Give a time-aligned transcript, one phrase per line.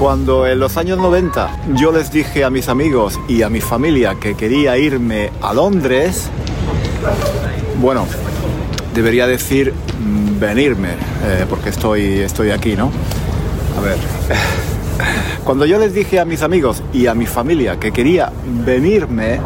[0.00, 4.14] Cuando en los años 90 yo les dije a mis amigos y a mi familia
[4.14, 6.30] que quería irme a Londres,
[7.78, 8.06] bueno,
[8.94, 12.90] debería decir mm, venirme, eh, porque estoy, estoy aquí, ¿no?
[13.76, 13.98] A ver.
[15.44, 18.32] Cuando yo les dije a mis amigos y a mi familia que quería
[18.64, 19.38] venirme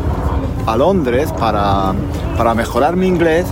[0.68, 1.92] a Londres para,
[2.54, 3.44] mejorar mi inglés,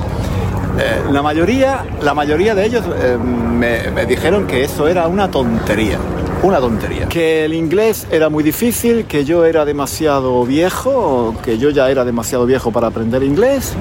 [0.78, 5.98] eh, la, mayoría, la mayoría de ellos eh, me dijeron que eso era una tontería
[6.42, 7.08] una tontería.
[7.08, 12.04] Que el inglés era muy difícil, que yo era demasiado viejo, que yo ya era
[12.04, 13.74] demasiado viejo para aprender inglés.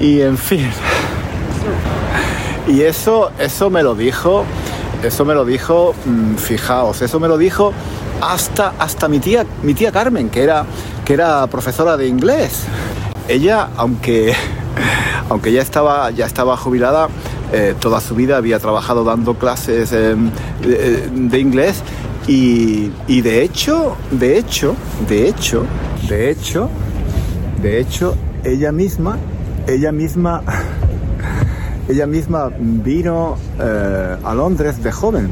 [0.00, 0.70] Y en fin.
[2.68, 4.44] Y eso, eso me lo dijo,
[5.02, 7.72] eso me lo dijo, mm, fijaos, eso me lo dijo
[8.20, 10.66] hasta, hasta mi, tía, mi tía Carmen, que era,
[11.04, 12.64] que era profesora de inglés.
[13.26, 14.34] Ella, aunque,
[15.28, 17.08] aunque ya, estaba, ya estaba jubilada,
[17.50, 20.14] eh, toda su vida había trabajado dando clases eh,
[20.64, 21.82] de, inglés
[22.26, 24.76] y, de hecho, de hecho,
[25.08, 25.64] de hecho,
[26.10, 26.68] de hecho,
[27.62, 29.16] de hecho, ella misma,
[29.66, 30.42] ella misma,
[31.88, 35.30] ella misma vino eh, a Londres de joven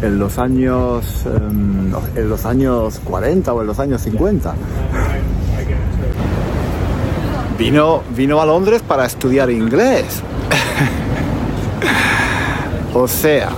[0.00, 4.54] en los años en los años 40 o en los años 50
[7.58, 10.22] vino vino a Londres para estudiar inglés
[13.00, 13.50] o sea,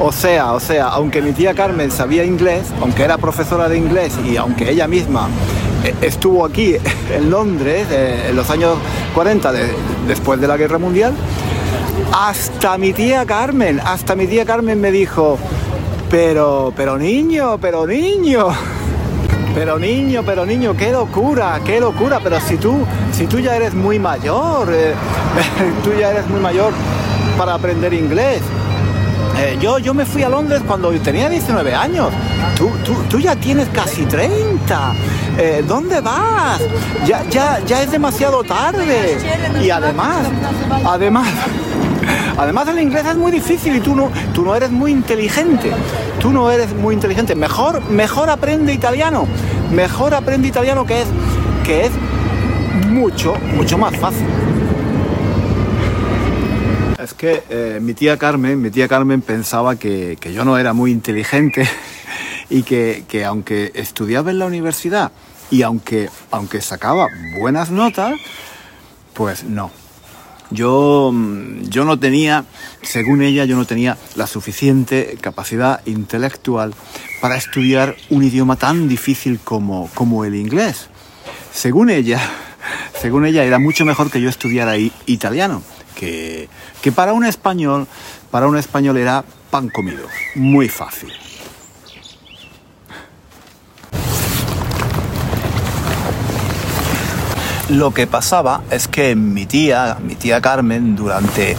[0.00, 4.16] o sea, o sea, aunque mi tía Carmen sabía inglés, aunque era profesora de inglés
[4.24, 5.28] y aunque ella misma
[5.84, 6.76] eh, estuvo aquí
[7.12, 8.76] en Londres eh, en los años
[9.14, 9.52] 40
[10.06, 11.12] después de la Guerra Mundial,
[12.12, 15.36] hasta mi tía Carmen, hasta mi tía Carmen me dijo,
[16.08, 18.48] pero, pero niño, pero niño,
[19.56, 23.74] pero niño, pero niño, qué locura, qué locura, pero si tú, si tú ya eres
[23.74, 24.94] muy mayor, eh,
[25.84, 26.72] tú ya eres muy mayor,
[27.36, 28.40] para aprender inglés.
[29.38, 32.10] Eh, yo, yo me fui a Londres cuando tenía 19 años.
[32.56, 32.70] Tú,
[33.08, 34.92] tú, ya tienes casi 30.
[35.38, 36.60] Eh, ¿Dónde vas?
[37.06, 39.18] Ya, ya, ya es demasiado tarde.
[39.60, 40.26] Y además,
[40.84, 41.28] además,
[42.38, 45.72] además el inglés es muy difícil y tú no, tú no eres muy inteligente.
[46.20, 47.34] Tú no eres muy inteligente.
[47.34, 49.26] Mejor, mejor aprende italiano.
[49.72, 51.08] Mejor aprende italiano que es,
[51.64, 51.92] que es
[52.88, 54.26] mucho, mucho más fácil
[57.14, 60.90] es que eh, mi tía Carmen, mi tía Carmen pensaba que, yo no era muy
[60.90, 61.68] inteligente
[62.50, 65.12] y que, aunque estudiaba en la universidad
[65.50, 67.08] y aunque, aunque sacaba
[67.38, 68.14] buenas notas,
[69.12, 69.70] pues no.
[70.50, 72.44] Yo, mm, yo no tenía,
[72.82, 76.74] según ella, yo no tenía la suficiente capacidad intelectual
[77.20, 80.88] para estudiar un idioma tan difícil como, como el inglés.
[81.52, 82.20] Según ella,
[83.00, 85.62] según ella, era mucho mejor que yo estudiara italiano
[85.94, 86.48] que,
[86.92, 87.86] para un español,
[88.30, 91.12] para un español era pan comido, muy fácil.
[97.70, 101.56] Lo que pasaba es que mi tía, mi tía Carmen, durante,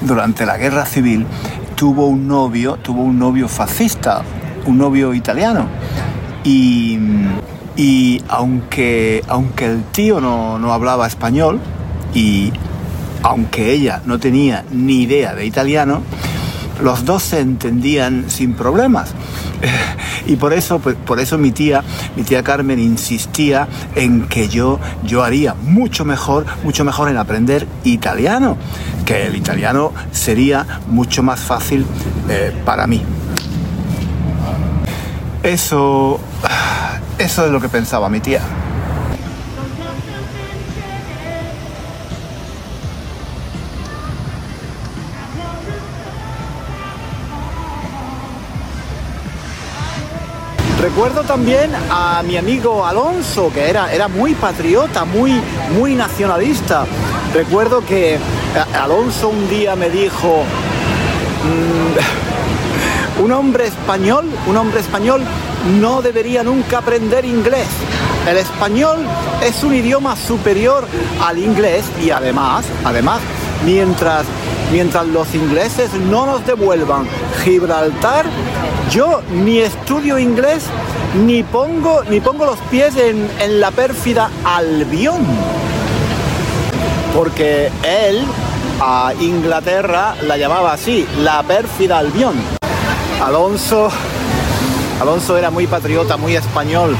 [0.00, 1.26] durante la guerra civil,
[1.74, 4.22] tuvo un novio, tuvo un novio fascista,
[4.66, 5.66] un novio italiano.
[6.44, 6.98] Y,
[8.28, 11.58] aunque, aunque el tío no, no hablaba español
[12.14, 12.52] y
[13.22, 16.02] aunque ella no tenía ni idea de italiano,
[16.82, 19.12] los dos se entendían sin problemas.
[20.26, 21.82] Y por eso, pues, por eso mi tía,
[22.14, 27.66] mi tía Carmen insistía en que yo, yo haría mucho mejor, mucho mejor en aprender
[27.84, 28.56] italiano,
[29.04, 31.84] que el italiano sería mucho más fácil
[32.28, 33.02] eh, para mí.
[35.42, 36.20] Eso,
[37.18, 38.42] eso es lo que pensaba mi tía.
[50.80, 55.40] Recuerdo también a mi amigo Alonso, que era, era muy patriota, muy,
[55.76, 56.86] muy nacionalista.
[57.34, 58.18] Recuerdo que
[58.74, 60.42] Alonso un día me dijo,
[61.44, 65.22] mm, un hombre español, un hombre español
[65.80, 67.68] no debería nunca aprender inglés.
[68.28, 68.98] El español
[69.42, 70.86] es un idioma superior
[71.22, 73.20] al inglés y además, además,
[73.64, 74.24] mientras,
[74.72, 77.06] mientras los ingleses no nos devuelvan
[77.44, 78.26] Gibraltar,
[78.90, 80.64] yo ni estudio inglés
[81.24, 85.24] ni pongo, ni pongo los pies en, en la pérfida Albión.
[87.14, 88.24] Porque él
[88.80, 92.34] a Inglaterra la llamaba así, la pérfida Albión.
[93.22, 93.90] Alonso,
[95.00, 96.96] Alonso era muy patriota, muy español,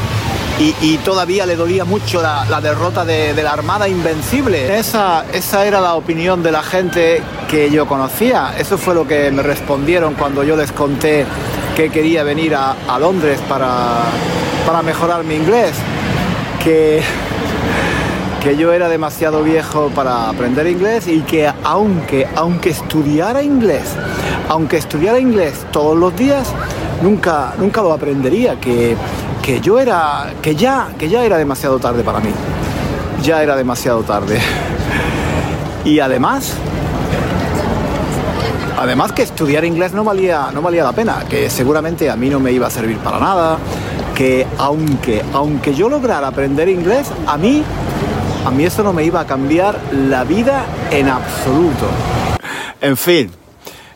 [0.60, 4.78] y, todavía le dolía mucho la, derrota de, la Armada Invencible.
[4.78, 8.54] Esa, esa era la opinión de la gente que yo conocía.
[8.58, 11.24] Eso fue lo que me respondieron cuando yo les conté
[11.76, 14.04] que quería venir a, Londres para,
[14.66, 15.74] para mejorar mi inglés.
[16.62, 17.02] Que
[18.40, 23.94] que yo era demasiado viejo para aprender inglés y que aunque, aunque estudiara inglés,
[24.48, 26.50] aunque estudiara inglés todos los días,
[27.02, 28.96] nunca, nunca lo aprendería, que,
[29.42, 32.30] que yo era, que ya, que ya era demasiado tarde para mí.
[33.22, 34.38] Ya era demasiado tarde.
[35.84, 36.54] Y además,
[38.80, 42.40] además que estudiar inglés no valía, no valía la pena, que seguramente a mí no
[42.40, 43.58] me iba a servir para nada,
[44.14, 47.62] que aunque, aunque yo lograra aprender inglés, a mí,
[48.42, 51.86] a mí eso no me iba a cambiar la vida en absoluto.
[52.80, 53.30] En fin,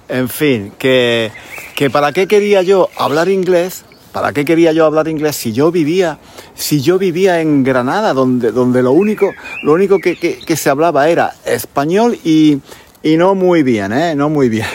[0.07, 1.33] en fin, que,
[1.75, 5.73] que para qué quería yo hablar inglés ¿Para qué quería yo hablar inglés si yo
[5.73, 6.21] vivía,
[6.55, 9.33] si yo vivía en Granada, donde, donde lo único,
[9.65, 12.61] lo único que, se hablaba era español y,
[13.05, 14.17] y no muy bien, ¿eh?
[14.17, 14.67] No muy bien.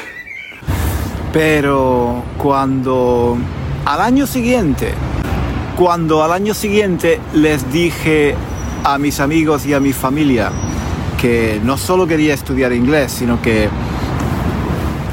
[1.33, 3.37] Pero cuando
[3.85, 4.93] al año siguiente,
[5.75, 8.35] cuando al año siguiente les dije
[8.83, 10.51] a mis amigos y a mi familia
[11.19, 13.67] que no solo quería estudiar inglés, sino que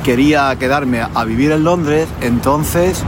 [0.04, 3.02] quería quedarme a vivir en Londres, entonces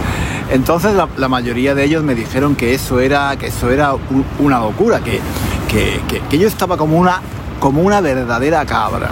[0.50, 3.92] entonces la, mayoría de ellos me dijeron que eso era, que eso era
[4.38, 5.20] una locura, que,
[5.68, 7.20] que, yo estaba como una,
[7.60, 9.10] como una verdadera cabra.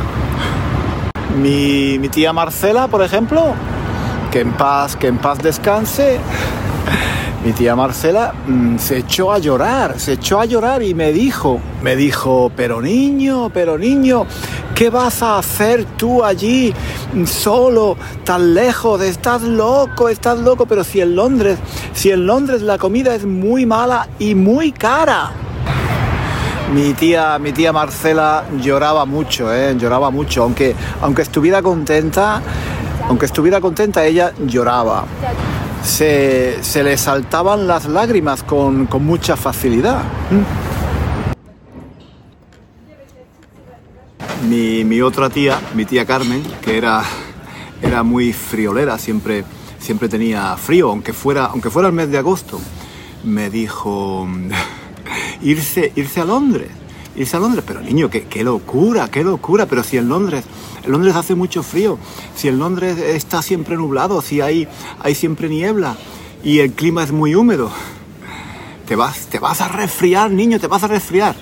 [1.41, 3.55] Mi, mi, tía Marcela, por ejemplo,
[4.33, 6.19] que en paz, que en paz descanse,
[7.45, 11.61] mi tía Marcela mm, se echó a llorar, se echó a llorar y me dijo,
[11.81, 14.27] me dijo, pero niño, pero niño,
[14.75, 16.75] ¿qué vas a hacer tú allí
[17.25, 19.01] solo, tan lejos?
[19.01, 21.59] Estás loco, estás loco, pero si en Londres,
[21.95, 25.31] si en Londres la comida es muy mala y muy cara.
[26.75, 29.75] Mi tía, mi tía Marcela lloraba mucho, ¿eh?
[29.79, 32.43] lloraba mucho, aunque, aunque estuviera contenta,
[33.09, 35.05] aunque estuviera contenta, ella lloraba
[35.83, 40.03] se, le saltaban las lágrimas con, mucha facilidad.
[44.49, 47.03] Mi, otra tía, mi tía Carmen, que era,
[47.83, 49.45] era muy friolera, siempre,
[49.79, 52.61] siempre tenía frío, aunque fuera, aunque fuera el mes de agosto,
[53.25, 54.27] me dijo
[55.43, 56.71] irse, irse a Londres
[57.19, 57.65] irse a Londres.
[57.67, 59.67] Pero niño, qué, qué, locura, qué locura.
[59.67, 60.45] Pero si en Londres,
[60.85, 61.99] en Londres hace mucho frío,
[62.35, 64.67] si en Londres está siempre nublado, si hay,
[65.01, 65.97] hay siempre niebla
[66.43, 67.71] y el clima es muy húmedo,
[68.87, 71.37] te vas, te vas a resfriar, niño, te vas a resfriar.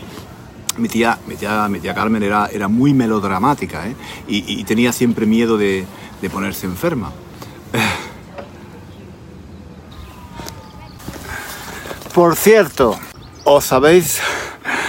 [0.78, 3.96] Mi tía, mi tía, mi tía Carmen era, era muy melodramática ¿eh?
[4.28, 5.86] y, tenía siempre miedo de,
[6.20, 7.12] de ponerse enferma.
[12.12, 12.98] Por cierto,
[13.46, 14.20] ¿os sabéis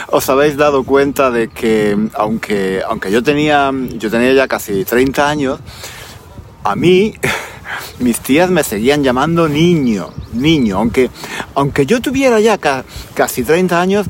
[0.09, 5.29] os habéis dado cuenta de que aunque, aunque yo, tenía, yo tenía ya casi 30
[5.29, 5.59] años,
[6.63, 7.13] a mí
[7.99, 11.11] mis tías me seguían llamando niño, niño, aunque,
[11.53, 12.57] aunque yo tuviera ya
[13.13, 14.07] casi 30 años,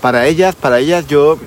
[0.00, 1.38] para ellas, para ellas yo,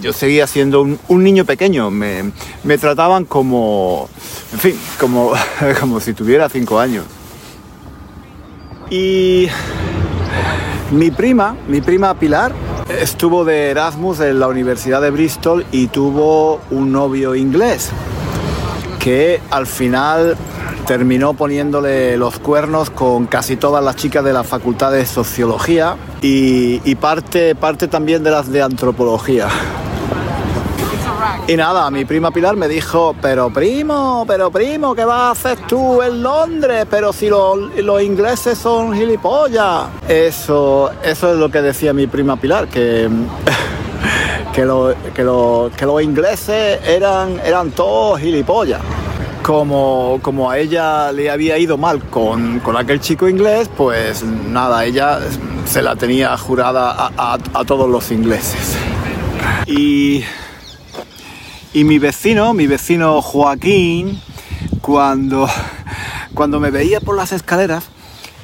[0.00, 2.32] yo seguía siendo un, niño pequeño, me,
[2.64, 4.08] me, trataban como,
[4.52, 5.32] en fin, como,
[5.80, 7.04] como si tuviera 5 años.
[8.90, 9.48] Y
[10.92, 12.52] mi prima, mi prima Pilar,
[13.00, 17.90] estuvo de Erasmus en la Universidad de Bristol y tuvo un novio inglés
[18.98, 20.36] que al final
[20.86, 26.94] terminó poniéndole los cuernos con casi todas las chicas de la Facultad de Sociología y,
[26.96, 29.48] parte, parte también de las de Antropología.
[31.48, 35.58] Y nada, mi prima Pilar me dijo, pero primo, pero primo, ¿qué vas a hacer
[35.66, 36.86] tú en Londres?
[36.88, 39.88] Pero si los ingleses son gilipollas.
[40.08, 43.10] Eso, eso es lo que decía mi prima Pilar, que,
[44.54, 44.62] que,
[45.12, 48.80] que, los ingleses eran, eran todos gilipollas.
[49.42, 54.84] como, como a ella le había ido mal con, con aquel chico inglés, pues nada,
[54.84, 55.18] ella
[55.64, 58.76] se la tenía jurada a, a todos los ingleses.
[59.66, 60.24] Y,
[61.74, 64.20] y mi vecino, mi vecino Joaquín,
[64.80, 65.48] cuando,
[66.34, 67.84] cuando me veía por las escaleras,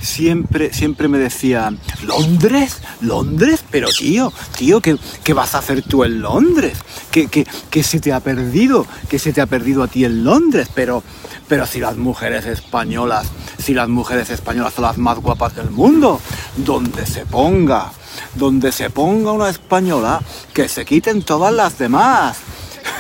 [0.01, 1.73] siempre, siempre me decía,
[2.05, 2.79] ¿Londres?
[3.01, 3.65] ¿Londres?
[3.71, 6.79] Pero tío, tío, ¿qué, qué vas a hacer tú en Londres?
[7.11, 8.87] ¿Qué, qué, qué se te ha perdido?
[9.09, 10.69] ¿Qué se te ha perdido a ti en Londres?
[10.75, 11.03] Pero,
[11.49, 13.27] pero si las mujeres españolas,
[13.59, 16.21] si las mujeres españolas son las más guapas del mundo,
[16.57, 17.93] donde se ponga,
[18.35, 20.23] donde se ponga una española,
[20.55, 22.39] que se quiten todas las demás.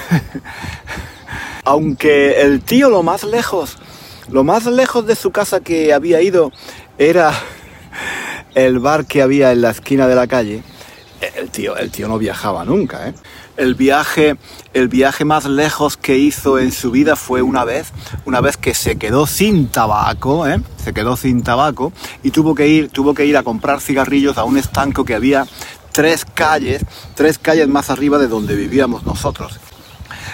[1.64, 3.76] Aunque el tío lo más lejos,
[4.30, 6.52] lo más lejos de su casa que había ido
[6.98, 7.32] era
[8.54, 10.62] el bar que había en la esquina de la calle.
[11.36, 13.14] El tío, el tío no viajaba nunca, ¿eh?
[13.56, 14.36] El viaje,
[14.72, 17.88] el viaje más lejos que hizo en su vida fue una vez,
[18.24, 20.60] una vez que se quedó sin tabaco, ¿eh?
[20.76, 24.44] se quedó sin tabaco y tuvo que ir, tuvo que ir a comprar cigarrillos a
[24.44, 25.44] un estanco que había
[25.90, 26.84] tres calles,
[27.16, 29.58] tres calles más arriba de donde vivíamos nosotros.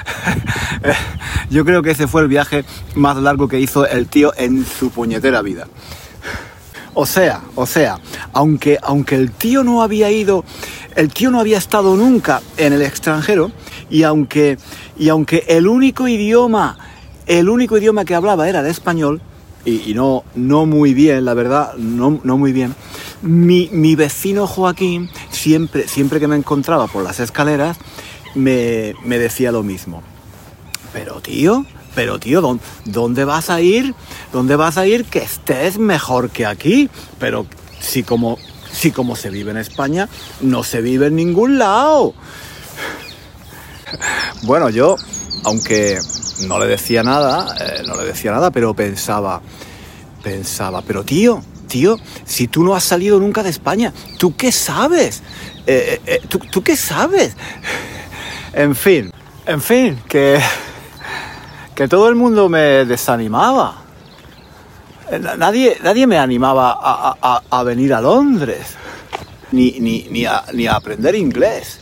[1.50, 4.90] Yo creo que ese fue el viaje más largo que hizo el tío en su
[4.90, 5.66] puñetera vida.
[6.94, 7.98] O sea, o sea,
[8.32, 10.44] aunque, aunque el tío no había ido,
[10.94, 13.50] el tío no había estado nunca en el extranjero
[13.90, 14.58] y aunque,
[14.96, 16.78] y aunque el único idioma,
[17.26, 19.20] el único idioma que hablaba era el español,
[19.64, 22.74] y, no, no muy bien, la verdad, no, no muy bien,
[23.22, 27.78] mi, mi, vecino Joaquín, siempre, siempre que me encontraba por las escaleras,
[28.34, 30.02] me, me decía lo mismo.
[30.92, 33.94] Pero tío, pero tío, ¿dónde vas a ir?
[34.32, 36.90] ¿Dónde vas a ir que estés mejor que aquí?
[37.18, 37.46] Pero
[37.80, 38.38] si como,
[38.72, 40.08] si como se vive en España,
[40.40, 42.14] no se vive en ningún lado.
[44.42, 44.96] Bueno, yo,
[45.44, 45.98] aunque
[46.46, 49.40] no le decía nada, eh, no le decía nada, pero pensaba,
[50.22, 55.22] pensaba, pero tío, tío, si tú no has salido nunca de España, ¿tú qué sabes?
[55.66, 57.36] Eh, eh, ¿tú, ¿Tú qué sabes?
[58.54, 59.10] En fin,
[59.46, 60.38] en fin, que
[61.74, 63.74] que todo el mundo me desanimaba.
[65.36, 68.74] Nadie, nadie me animaba a, a, a venir a Londres,
[69.52, 71.80] ni, ni, ni, a, ni, a, aprender inglés.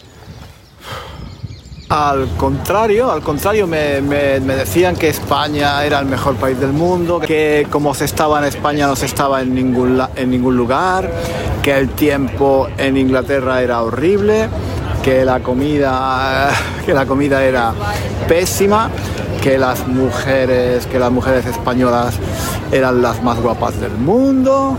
[1.88, 6.73] Al contrario, al contrario, me, me, me, decían que España era el mejor país del
[6.73, 11.11] mundo, que como se estaba en España no se estaba en ningún, en ningún lugar,
[11.62, 14.49] que el tiempo en Inglaterra era horrible,
[15.03, 16.51] que la comida,
[16.87, 17.75] que la comida era
[18.29, 18.91] pésima
[19.43, 22.15] que las mujeres, que las mujeres españolas
[22.71, 24.79] eran las más guapas del mundo.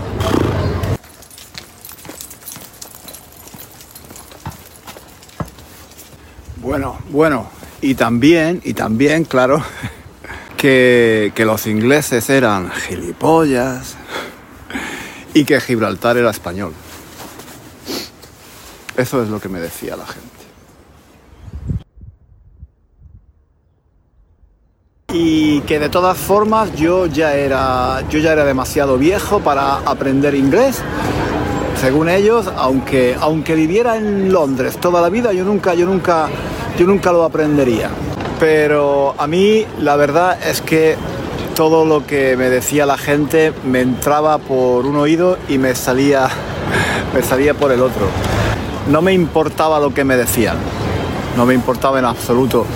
[6.56, 7.50] Bueno, bueno,
[7.82, 9.62] y también, y también, claro,
[10.56, 13.96] que, que los ingleses eran gilipollas
[15.34, 16.72] y que Gibraltar era español.
[18.96, 20.34] Eso es lo que me decía la gente.
[25.14, 30.34] y que de todas formas yo ya era yo ya era demasiado viejo para aprender
[30.34, 30.82] inglés.
[31.80, 36.28] Según ellos aunque aunque viviera en Londres toda la vida yo nunca yo nunca
[36.76, 37.90] yo nunca lo aprendería.
[38.40, 40.96] Pero a mí la verdad es que
[41.54, 46.28] todo lo que me decía la gente me entraba por un oído y me salía
[47.14, 48.43] me salía por el otro
[48.88, 50.56] no me importaba lo que me decían
[51.36, 52.66] no me importaba en absoluto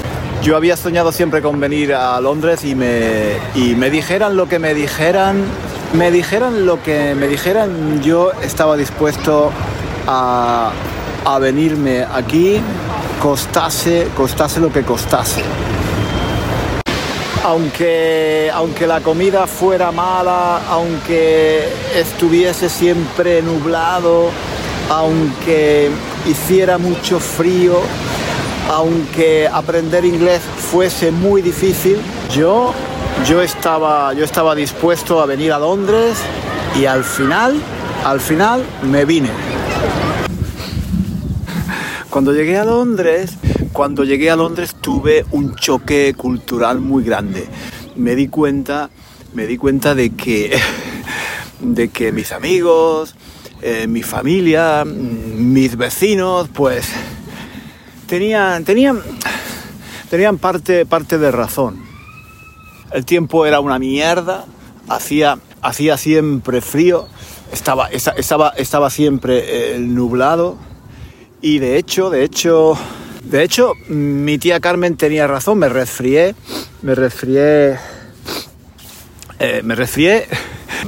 [0.42, 4.58] yo había soñado siempre con venir a Londres y me, y me dijeran lo que
[4.58, 5.44] me dijeran,
[5.92, 9.50] me dijeran lo que me dijeran, yo estaba dispuesto
[10.06, 10.70] a,
[11.24, 12.60] a venirme aquí,
[13.20, 15.42] costase, costase lo que costase.
[17.44, 24.30] Aunque, aunque la comida fuera mala, aunque estuviese siempre nublado,
[24.90, 25.90] aunque
[26.26, 27.80] hiciera mucho frío,
[28.70, 31.96] aunque aprender inglés fuese muy difícil,
[32.34, 32.72] yo,
[33.26, 36.18] yo, estaba, yo estaba dispuesto a venir a Londres
[36.78, 37.60] y al final,
[38.04, 39.30] al final me vine.
[42.10, 43.36] Cuando llegué a Londres,
[43.72, 47.46] cuando llegué a Londres tuve un choque cultural muy grande.
[47.96, 48.90] Me di cuenta,
[49.34, 50.58] me di cuenta de que,
[51.60, 53.14] de que mis amigos,
[53.62, 56.88] eh, mi familia, mis vecinos, pues
[58.06, 59.00] tenían, tenían,
[60.10, 61.82] tenían parte, parte de razón.
[62.92, 64.46] El tiempo era una mierda,
[64.88, 67.06] hacía, hacía siempre frío,
[67.52, 70.56] estaba, estaba, estaba siempre eh, nublado
[71.42, 72.78] y de hecho, de hecho,
[73.24, 76.34] de hecho, mi tía Carmen tenía razón, me resfrié,
[76.82, 77.76] me resfrié
[79.40, 80.26] Eh, me resfrié,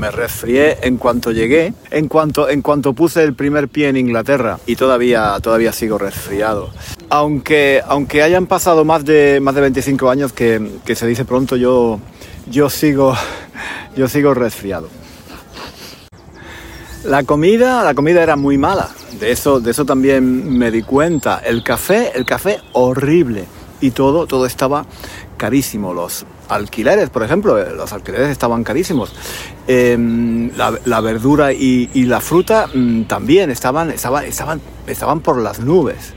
[0.01, 4.59] me resfrié en cuanto llegué, en cuanto, en cuanto puse el primer pie en Inglaterra
[4.67, 6.71] y todavía, todavía sigo resfriado.
[7.11, 11.55] Aunque, aunque hayan pasado más de, más de 25 años, que, que se dice pronto,
[11.57, 12.01] yo,
[12.51, 13.15] yo, sigo,
[13.95, 14.89] yo sigo resfriado.
[17.05, 18.89] La comida, la comida era muy mala.
[19.19, 21.43] De eso, de eso también me di cuenta.
[21.45, 23.45] El café, el café horrible.
[23.81, 24.85] Y todo, todo estaba
[25.37, 25.95] carísimo.
[25.95, 29.13] Los alquileres, por ejemplo, eh, los alquileres estaban carísimos.
[29.67, 36.15] Em, la, verdura y, la fruta mm, también estaban, estaban, estaban, estaban por las nubes.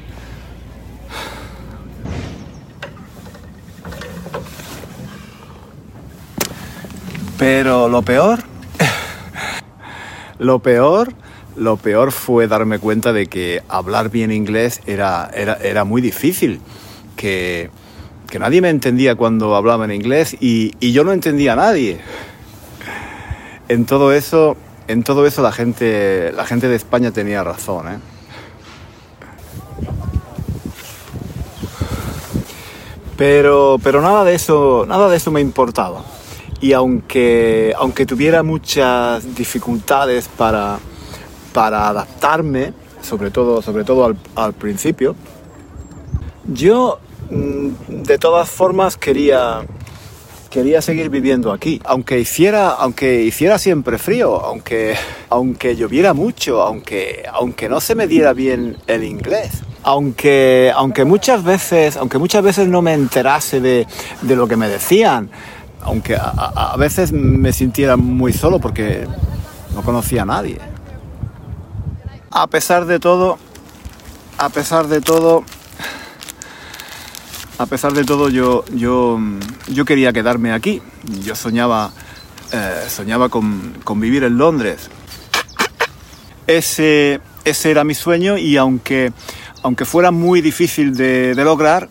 [7.38, 8.39] Pero lo peor,
[10.39, 11.13] lo peor,
[11.55, 16.62] lo peor fue darme cuenta de que hablar bien inglés era, era, era muy difícil.
[17.24, 17.70] Que,
[18.30, 22.01] que nadie me entendía cuando hablaba en inglés y, yo no entendía a nadie.
[23.70, 24.58] En todo eso,
[24.89, 27.98] en todo eso la gente, la gente de España tenía razón, ¿eh?
[33.15, 36.03] Pero, pero nada de eso, nada de eso me importaba.
[36.60, 40.77] Y aunque, aunque tuviera muchas dificultades para,
[41.53, 45.15] para adaptarme, sobre todo, sobre todo al, al principio,
[46.46, 47.00] yo
[47.30, 49.62] de todas formas quería
[50.50, 54.96] quería seguir viviendo aquí, aunque hiciera aunque hiciera siempre frío, aunque
[55.30, 59.63] aunque lloviera mucho, aunque aunque no se me diera bien el inglés.
[59.86, 63.88] Aunque, aunque muchas veces aunque muchas veces no me enterase de,
[64.22, 65.30] de lo que me decían,
[65.82, 66.30] aunque a,
[66.74, 69.08] a veces me sintiera muy solo porque
[69.74, 70.60] no conocía a nadie.
[72.32, 73.38] A pesar de todo,
[74.38, 75.44] a pesar de todo,
[77.57, 79.19] a pesar de todo, yo, yo,
[79.67, 80.81] yo quería quedarme aquí.
[81.24, 81.91] Yo soñaba,
[82.51, 84.89] eh, soñaba con, vivir en Londres.
[86.48, 89.13] Ese, ese era mi sueño y aunque,
[89.62, 91.89] aunque fuera muy difícil de, lograr,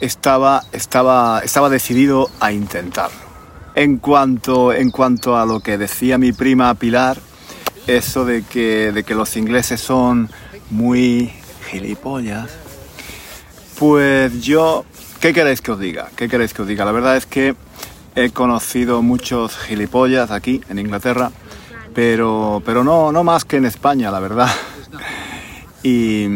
[0.00, 3.24] estaba, estaba, estaba decidido a intentarlo.
[3.76, 7.18] En cuanto, en cuanto a lo que decía mi prima Pilar,
[7.86, 10.28] eso de que, de que los ingleses son
[10.70, 11.32] muy
[11.70, 12.50] gilipollas,
[13.78, 14.84] pues yo
[15.24, 16.10] ¿Qué queréis que os diga?
[16.16, 16.84] ¿Qué queréis que os diga?
[16.84, 17.54] La verdad es que
[18.14, 21.32] he conocido muchos gilipollas aquí en Inglaterra,
[21.94, 24.50] pero, pero no, no más que en España, la verdad.
[25.82, 26.26] Y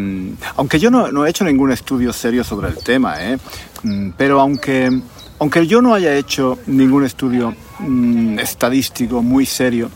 [0.56, 3.36] aunque yo no, he hecho ningún estudio serio sobre el tema, ¿eh?
[3.82, 5.02] Mm, pero aunque,
[5.38, 9.90] aunque yo no haya hecho ningún estudio mm, estadístico muy serio,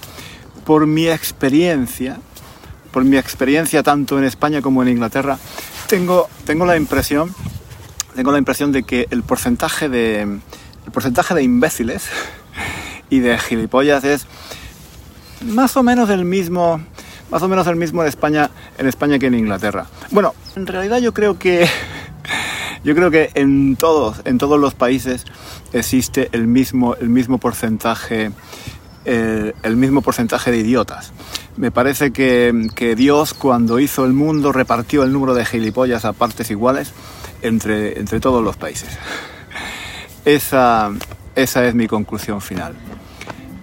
[0.66, 2.18] por mi experiencia,
[2.90, 5.38] por mi experiencia tanto en España como en Inglaterra,
[5.86, 7.34] tengo, tengo la impresión
[8.14, 12.08] tengo la impresión de que el porcentaje de, el porcentaje de imbéciles
[13.10, 14.26] y de gilipollas es
[15.44, 16.80] más o menos el mismo
[17.30, 19.86] más o menos el mismo en España en España que en Inglaterra.
[20.10, 21.68] Bueno en realidad yo creo que
[22.84, 25.24] yo creo que en todos en todos los países
[25.72, 28.30] existe el mismo el mismo porcentaje
[29.04, 31.12] el, el mismo porcentaje de idiotas.
[31.56, 36.12] Me parece que, que Dios cuando hizo el mundo repartió el número de gilipollas a
[36.12, 36.92] partes iguales
[37.42, 38.88] entre, entre todos los países.
[40.24, 40.90] Esa,
[41.34, 42.74] esa es mi conclusión final.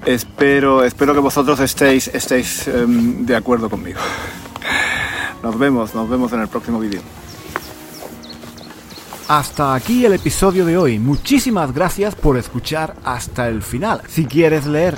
[0.06, 4.00] Espero, espero que vosotros estéis, estéis em, de acuerdo conmigo.
[5.44, 7.02] Nos vemos, nos vemos en el próximo vídeo.
[9.28, 11.00] Hasta aquí el episodio de hoy.
[11.00, 14.02] Muchísimas gracias por escuchar hasta el final.
[14.08, 14.98] Si quieres leer